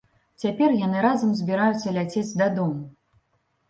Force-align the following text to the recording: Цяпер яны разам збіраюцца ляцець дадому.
Цяпер 0.43 0.69
яны 0.85 1.03
разам 1.07 1.37
збіраюцца 1.43 1.97
ляцець 2.01 2.29
дадому. 2.43 2.85